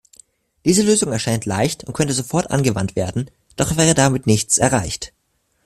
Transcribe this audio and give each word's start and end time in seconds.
Diese 0.65 0.81
Lösung 0.81 1.11
erscheint 1.11 1.45
leicht 1.45 1.83
und 1.83 1.93
könnte 1.93 2.15
sofort 2.15 2.49
angewandt 2.49 2.95
werden, 2.95 3.29
doch 3.55 3.77
wäre 3.77 3.93
damit 3.93 4.25
nichts 4.25 4.57
erreicht. 4.57 5.13